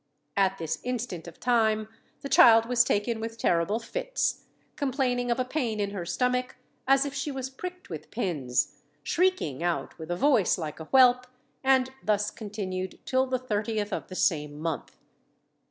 [0.35, 1.87] At this instant of time,
[2.21, 6.55] the child was taken with terrible fits, complaining of a pain in her stomach,
[6.87, 11.27] as if she was pricked with pins, shrieking out with a voice like a whelp,
[11.63, 14.97] and thus continued till the 30th of the same month.